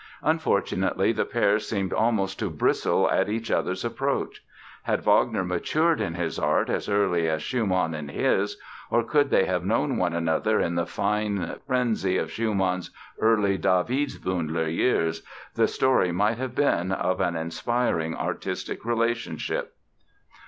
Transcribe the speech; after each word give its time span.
Unfortunately 0.23 1.11
the 1.11 1.25
pair 1.25 1.59
seemed 1.59 1.93
almost 1.93 2.39
to 2.39 2.49
bristle 2.49 3.07
at 3.11 3.29
each 3.29 3.51
other's 3.51 3.85
approach. 3.85 4.43
Had 4.81 5.03
Wagner 5.03 5.43
matured 5.43 6.01
in 6.01 6.15
his 6.15 6.39
art 6.39 6.71
as 6.71 6.89
early 6.89 7.29
as 7.29 7.43
Schumann 7.43 7.93
in 7.93 8.07
his, 8.09 8.57
or 8.89 9.03
could 9.03 9.29
they 9.29 9.45
have 9.45 9.63
known 9.63 9.97
one 9.97 10.13
another 10.13 10.59
in 10.59 10.73
the 10.73 10.87
fine 10.87 11.55
frenzy 11.67 12.17
of 12.17 12.31
Schumann's 12.31 12.89
early 13.19 13.59
Davidsbündler 13.59 14.65
days 14.75 15.21
the 15.53 15.67
story 15.67 16.11
might 16.11 16.39
have 16.39 16.55
been 16.55 16.91
of 16.91 17.21
an 17.21 17.35
inspiring 17.35 18.15
artistic 18.15 18.83
relationship. 18.83 19.75